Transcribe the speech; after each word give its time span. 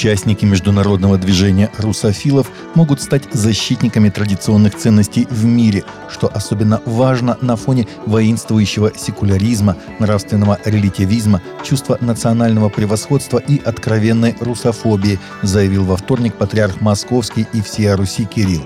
Участники 0.00 0.46
международного 0.46 1.18
движения 1.18 1.70
русофилов 1.76 2.50
могут 2.74 3.02
стать 3.02 3.24
защитниками 3.34 4.08
традиционных 4.08 4.74
ценностей 4.74 5.26
в 5.28 5.44
мире, 5.44 5.84
что 6.08 6.26
особенно 6.26 6.80
важно 6.86 7.36
на 7.42 7.54
фоне 7.54 7.86
воинствующего 8.06 8.92
секуляризма, 8.96 9.76
нравственного 9.98 10.58
релятивизма, 10.64 11.42
чувства 11.62 11.98
национального 12.00 12.70
превосходства 12.70 13.36
и 13.36 13.60
откровенной 13.62 14.36
русофобии, 14.40 15.18
заявил 15.42 15.84
во 15.84 15.98
вторник 15.98 16.32
патриарх 16.32 16.80
Московский 16.80 17.46
и 17.52 17.60
всея 17.60 17.94
Руси 17.94 18.24
Кирилл. 18.24 18.64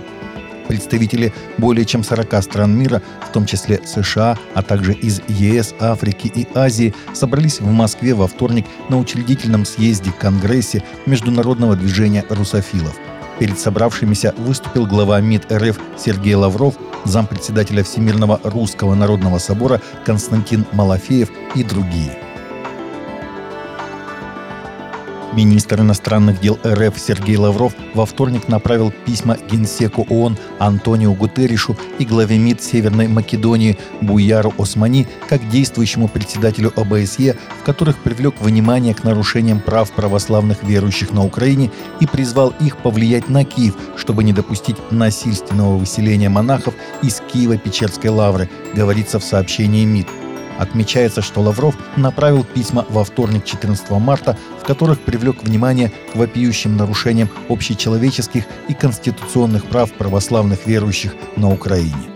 Представители 0.68 1.32
более 1.58 1.84
чем 1.84 2.02
40 2.02 2.42
стран 2.42 2.76
мира, 2.76 3.02
в 3.28 3.32
том 3.32 3.46
числе 3.46 3.80
США, 3.84 4.38
а 4.54 4.62
также 4.62 4.92
из 4.94 5.20
ЕС, 5.29 5.74
Африки 5.79 6.30
и 6.34 6.46
Азии, 6.54 6.94
собрались 7.12 7.60
в 7.60 7.70
Москве 7.70 8.14
во 8.14 8.26
вторник 8.26 8.66
на 8.88 8.98
учредительном 8.98 9.64
съезде 9.64 10.12
Конгрессе 10.12 10.82
Международного 11.06 11.76
движения 11.76 12.25
русофилов. 12.29 12.94
Перед 13.39 13.58
собравшимися 13.58 14.32
выступил 14.39 14.86
глава 14.86 15.20
МИД 15.20 15.53
РФ 15.53 15.79
Сергей 15.98 16.34
Лавров, 16.34 16.75
зампредседателя 17.04 17.82
Всемирного 17.82 18.40
русского 18.44 18.94
народного 18.94 19.39
собора 19.39 19.81
Константин 20.04 20.64
Малафеев 20.72 21.31
и 21.54 21.64
другие. 21.64 22.17
Министр 25.36 25.80
иностранных 25.80 26.40
дел 26.40 26.58
РФ 26.64 26.96
Сергей 26.96 27.36
Лавров 27.36 27.75
во 27.92 28.06
вторник 28.06 28.46
направил 28.46 28.92
письма 29.04 29.36
генсеку 29.50 30.06
ООН 30.08 30.38
Антонио 30.61 31.12
Гутерришу 31.12 31.76
и 31.98 32.05
главе 32.05 32.38
МИД 32.38 32.62
Северной 32.62 33.08
Македонии 33.08 33.77
Буяру 34.00 34.55
Османи 34.58 35.08
как 35.28 35.48
действующему 35.48 36.06
председателю 36.06 36.72
ОБСЕ, 36.77 37.36
в 37.61 37.64
которых 37.64 37.98
привлек 37.98 38.41
внимание 38.41 38.94
к 38.94 39.02
нарушениям 39.02 39.58
прав 39.58 39.91
православных 39.91 40.62
верующих 40.62 41.11
на 41.12 41.25
Украине 41.25 41.72
и 41.98 42.06
призвал 42.06 42.55
их 42.61 42.77
повлиять 42.77 43.28
на 43.28 43.44
Киев, 43.44 43.75
чтобы 43.97 44.22
не 44.22 44.33
допустить 44.33 44.77
насильственного 44.92 45.77
выселения 45.77 46.28
монахов 46.28 46.75
из 47.03 47.20
Киева-Печерской 47.33 48.11
лавры, 48.11 48.48
говорится 48.72 49.19
в 49.19 49.25
сообщении 49.25 49.84
МИД. 49.84 50.23
Отмечается, 50.58 51.20
что 51.20 51.41
Лавров 51.41 51.77
направил 51.97 52.44
письма 52.44 52.86
во 52.88 53.05
вторник 53.05 53.44
14 53.44 53.91
марта, 53.91 54.36
в 54.60 54.64
которых 54.64 55.00
привлек 55.00 55.42
внимание 55.42 55.92
к 56.12 56.16
вопиющим 56.16 56.77
нарушениям 56.77 57.28
общечеловеческих 57.48 58.44
и 58.69 58.75
конституционных 58.75 59.66
прав 59.66 59.92
православных 59.92 60.66
верующих 60.66 61.14
на 61.36 61.52
Украине. 61.52 62.14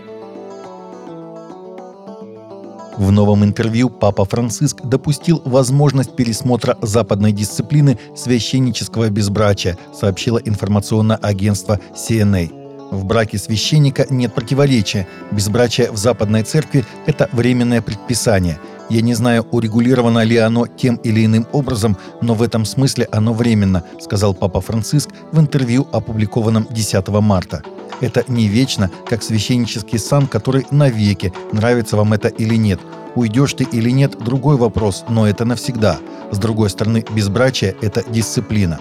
В 2.97 3.11
новом 3.13 3.45
интервью 3.45 3.89
Папа 3.89 4.25
Франциск 4.25 4.81
допустил 4.83 5.41
возможность 5.45 6.17
пересмотра 6.17 6.77
западной 6.81 7.31
дисциплины 7.31 7.97
священнического 8.13 9.09
безбрачия, 9.09 9.77
сообщило 9.93 10.37
информационное 10.37 11.15
агентство 11.15 11.79
CNA. 11.95 12.58
В 12.91 13.05
браке 13.05 13.37
священника 13.37 14.07
нет 14.09 14.33
противоречия. 14.33 15.07
Безбрачие 15.31 15.91
в 15.91 15.97
Западной 15.97 16.43
Церкви– 16.43 16.85
это 17.05 17.29
временное 17.31 17.81
предписание. 17.81 18.59
Я 18.89 19.01
не 19.01 19.13
знаю, 19.13 19.45
урегулировано 19.51 20.23
ли 20.23 20.37
оно 20.37 20.65
тем 20.65 20.95
или 20.95 21.23
иным 21.23 21.45
образом, 21.51 21.97
но 22.21 22.33
в 22.33 22.41
этом 22.41 22.65
смысле 22.65 23.07
оно 23.11 23.33
временно, 23.33 23.83
сказал 24.01 24.33
Папа 24.33 24.61
Франциск 24.61 25.09
в 25.31 25.39
интервью, 25.39 25.87
опубликованном 25.91 26.67
10 26.71 27.07
марта. 27.09 27.61
Это 28.01 28.23
не 28.27 28.47
вечно, 28.47 28.89
как 29.07 29.21
священнический 29.21 29.99
сан, 29.99 30.25
который 30.25 30.65
навеки, 30.71 31.31
нравится 31.51 31.97
вам 31.97 32.13
это 32.13 32.29
или 32.29 32.55
нет. 32.55 32.79
Уйдешь 33.15 33.53
ты 33.53 33.65
или 33.65 33.91
нет– 33.91 34.17
другой 34.19 34.57
вопрос, 34.57 35.05
но 35.09 35.27
это 35.27 35.45
навсегда. 35.45 35.99
С 36.31 36.37
другой 36.39 36.71
стороны, 36.71 37.05
безбрачие– 37.13 37.75
это 37.81 38.03
дисциплина. 38.09 38.79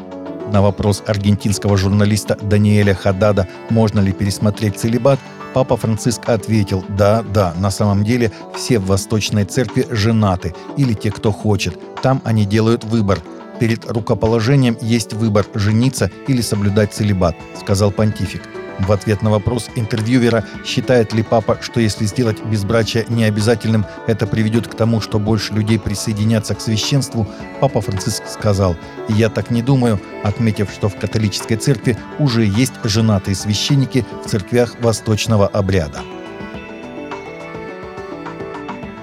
На 0.52 0.62
вопрос 0.62 1.02
аргентинского 1.06 1.76
журналиста 1.76 2.36
Даниэля 2.40 2.94
Хадада, 2.94 3.46
можно 3.70 4.00
ли 4.00 4.12
пересмотреть 4.12 4.78
целебат, 4.78 5.18
Папа 5.54 5.76
Франциск 5.76 6.28
ответил, 6.28 6.84
да, 6.88 7.22
да, 7.22 7.54
на 7.58 7.70
самом 7.70 8.04
деле 8.04 8.30
все 8.54 8.78
в 8.78 8.86
Восточной 8.86 9.44
Церкви 9.44 9.86
женаты, 9.90 10.54
или 10.76 10.92
те, 10.92 11.10
кто 11.10 11.32
хочет. 11.32 11.78
Там 12.02 12.20
они 12.24 12.44
делают 12.44 12.84
выбор. 12.84 13.20
Перед 13.58 13.90
рукоположением 13.90 14.76
есть 14.80 15.14
выбор– 15.14 15.46
жениться 15.54 16.10
или 16.28 16.42
соблюдать 16.42 16.92
целебат, 16.92 17.34
сказал 17.58 17.90
понтифик. 17.90 18.42
В 18.78 18.92
ответ 18.92 19.22
на 19.22 19.30
вопрос 19.30 19.68
интервьюера, 19.74 20.44
считает 20.64 21.12
ли 21.12 21.22
папа, 21.22 21.58
что 21.60 21.80
если 21.80 22.04
сделать 22.04 22.44
безбрачие 22.44 23.04
необязательным, 23.08 23.84
это 24.06 24.26
приведет 24.26 24.68
к 24.68 24.74
тому, 24.74 25.00
что 25.00 25.18
больше 25.18 25.52
людей 25.52 25.78
присоединятся 25.78 26.54
к 26.54 26.60
священству, 26.60 27.26
папа 27.60 27.80
Франциск 27.80 28.22
сказал, 28.28 28.76
«Я 29.08 29.30
так 29.30 29.50
не 29.50 29.62
думаю», 29.62 30.00
отметив, 30.22 30.70
что 30.70 30.88
в 30.88 30.96
католической 30.96 31.56
церкви 31.56 31.98
уже 32.18 32.44
есть 32.44 32.74
женатые 32.84 33.34
священники 33.34 34.06
в 34.24 34.28
церквях 34.28 34.80
восточного 34.80 35.48
обряда. 35.48 36.00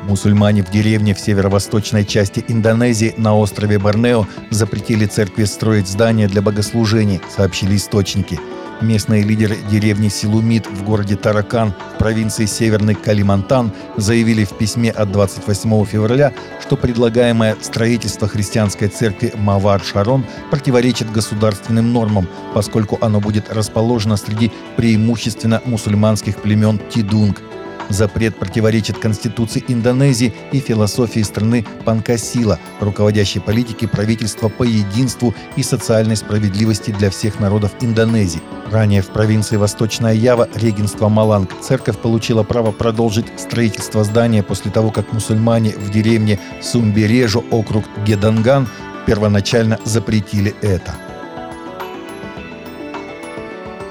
Мусульмане 0.04 0.64
в 0.64 0.70
деревне 0.70 1.16
в 1.16 1.20
северо-восточной 1.20 2.06
части 2.06 2.46
Индонезии 2.48 3.16
на 3.18 3.36
острове 3.36 3.80
Борнео 3.80 4.28
запретили 4.52 5.08
церкви 5.08 5.46
строить 5.46 5.88
здания 5.88 6.28
для 6.28 6.42
богослужений, 6.42 7.20
сообщили 7.36 7.76
источники– 7.76 8.40
Местные 8.82 9.24
лидеры 9.24 9.58
деревни 9.70 10.10
Силумит 10.10 10.68
в 10.68 10.84
городе 10.84 11.16
Таракан 11.16 11.74
провинции 11.98 12.46
Северный 12.46 12.94
Калимантан 12.94 13.72
заявили 13.96 14.44
в 14.44 14.58
письме 14.58 14.92
от 14.92 15.12
28 15.12 15.86
февраля, 15.86 16.34
что 16.62 16.76
предлагаемое 16.76 17.56
строительство 17.62 18.28
христианской 18.28 18.90
церкви 18.90 19.34
Мавар-Шарон 19.36 20.26
противоречит 20.52 21.12
государственным 21.12 21.94
нормам, 21.94 22.28
поскольку 22.54 22.98
оно 23.02 23.22
будет 23.22 23.52
расположено 23.52 24.18
среди 24.18 24.52
преимущественно 24.76 25.62
мусульманских 25.66 26.42
племен 26.42 26.80
Тидунг– 26.90 27.42
Запрет 27.90 28.38
противоречит 28.38 28.98
Конституции 28.98 29.64
Индонезии 29.68 30.34
и 30.52 30.60
философии 30.60 31.22
страны 31.22 31.66
Панкасила, 31.86 32.60
руководящей 32.80 33.42
политики 33.42 33.86
правительства 33.86 34.50
по 34.50 34.64
единству 34.64 35.34
и 35.56 35.64
социальной 35.64 36.16
справедливости 36.16 36.92
для 36.92 37.10
всех 37.10 37.40
народов 37.40 37.72
Индонезии. 37.82 38.42
Ранее 38.72 39.02
в 39.02 39.08
провинции 39.08 39.58
Восточная 39.58 40.14
Ява, 40.14 40.50
регенство 40.56 41.08
Маланг, 41.08 41.52
церковь 41.62 41.98
получила 42.00 42.44
право 42.44 42.72
продолжить 42.72 43.28
строительство 43.38 44.04
здания 44.04 44.42
после 44.42 44.72
того, 44.72 44.92
как 44.92 45.14
мусульмане 45.14 45.72
в 45.72 45.92
деревне 45.92 46.40
Сумбережу, 46.62 47.44
округ 47.52 47.86
Геданган, 48.06 48.68
первоначально 49.06 49.80
запретили 49.86 50.56
это. 50.62 51.05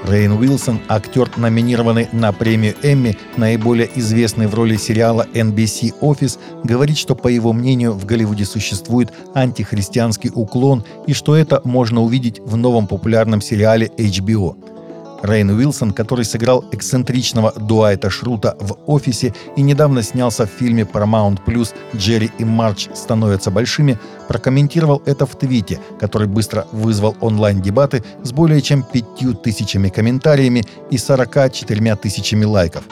Рейн 0.07 0.33
Уилсон, 0.33 0.81
актер, 0.87 1.29
номинированный 1.37 2.07
на 2.11 2.31
премию 2.31 2.75
Эмми, 2.83 3.17
наиболее 3.37 3.89
известный 3.95 4.47
в 4.47 4.53
роли 4.53 4.75
сериала 4.77 5.25
NBC 5.33 5.99
Office, 5.99 6.37
говорит, 6.63 6.97
что, 6.97 7.15
по 7.15 7.27
его 7.27 7.53
мнению, 7.53 7.93
в 7.93 8.05
Голливуде 8.05 8.45
существует 8.45 9.11
антихристианский 9.33 10.31
уклон 10.33 10.83
и 11.07 11.13
что 11.13 11.35
это 11.35 11.61
можно 11.63 12.01
увидеть 12.01 12.39
в 12.39 12.55
новом 12.55 12.87
популярном 12.87 13.41
сериале 13.41 13.87
HBO. 13.97 14.74
Рейн 15.23 15.49
Уилсон, 15.49 15.91
который 15.91 16.25
сыграл 16.25 16.65
эксцентричного 16.71 17.53
Дуайта 17.55 18.09
Шрута 18.09 18.55
в 18.59 18.77
«Офисе» 18.85 19.33
и 19.55 19.61
недавно 19.61 20.03
снялся 20.03 20.45
в 20.45 20.49
фильме 20.49 20.83
Paramount 20.83 21.39
Plus 21.45 21.73
«Джерри 21.95 22.31
и 22.37 22.45
Марч 22.45 22.89
становятся 22.93 23.51
большими», 23.51 23.99
прокомментировал 24.27 25.01
это 25.05 25.25
в 25.25 25.35
твите, 25.37 25.79
который 25.99 26.27
быстро 26.27 26.67
вызвал 26.71 27.15
онлайн-дебаты 27.21 28.03
с 28.23 28.31
более 28.31 28.61
чем 28.61 28.83
пятью 28.83 29.33
тысячами 29.33 29.89
комментариями 29.89 30.63
и 30.89 30.97
44 30.97 31.95
тысячами 31.95 32.45
лайков. 32.45 32.83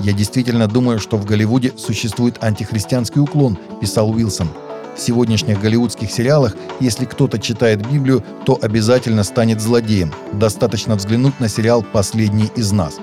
«Я 0.00 0.12
действительно 0.12 0.68
думаю, 0.68 0.98
что 0.98 1.16
в 1.16 1.24
Голливуде 1.24 1.72
существует 1.76 2.42
антихристианский 2.42 3.20
уклон»,– 3.20 3.58
писал 3.80 4.10
Уилсон– 4.10 4.48
в 4.96 5.00
сегодняшних 5.00 5.60
голливудских 5.60 6.10
сериалах, 6.10 6.56
если 6.80 7.04
кто-то 7.04 7.38
читает 7.38 7.86
Библию, 7.90 8.24
то 8.44 8.58
обязательно 8.60 9.24
станет 9.24 9.60
злодеем. 9.60 10.12
Достаточно 10.32 10.96
взглянуть 10.96 11.38
на 11.40 11.48
сериал 11.48 11.84
«Последний 11.92 12.50
из 12.56 12.72
нас». 12.72 12.98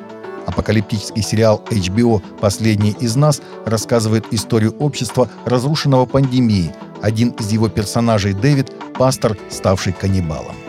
Апокалиптический 0.45 1.23
сериал 1.23 1.63
HBO 1.69 2.21
«Последний 2.41 2.95
из 2.99 3.15
нас» 3.15 3.41
рассказывает 3.65 4.25
историю 4.31 4.75
общества, 4.79 5.29
разрушенного 5.45 6.05
пандемией. 6.05 6.71
Один 7.01 7.29
из 7.29 7.51
его 7.51 7.69
персонажей, 7.69 8.33
Дэвид, 8.33 8.71
пастор, 8.97 9.37
ставший 9.49 9.93
каннибалом. 9.93 10.62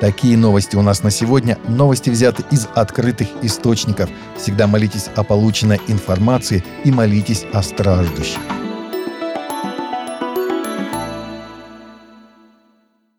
Такие 0.00 0.36
новости 0.36 0.76
у 0.76 0.82
нас 0.82 1.02
на 1.02 1.10
сегодня. 1.10 1.58
Новости 1.68 2.10
взяты 2.10 2.44
из 2.50 2.68
открытых 2.74 3.28
источников. 3.42 4.10
Всегда 4.36 4.66
молитесь 4.66 5.08
о 5.16 5.24
полученной 5.24 5.80
информации 5.88 6.62
и 6.84 6.90
молитесь 6.90 7.46
о 7.52 7.62
страждущих. 7.62 8.40